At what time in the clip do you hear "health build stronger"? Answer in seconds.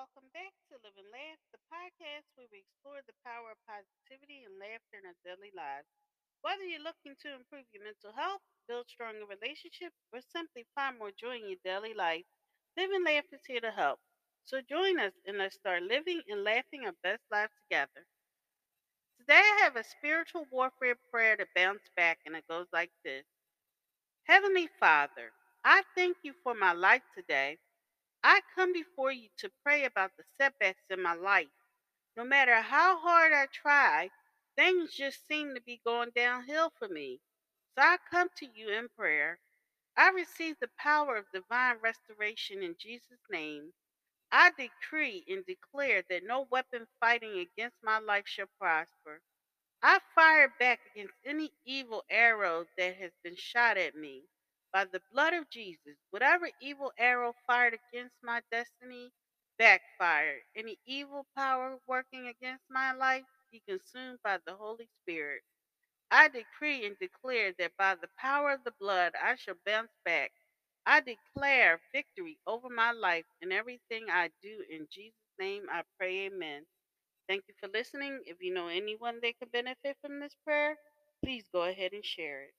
8.16-9.26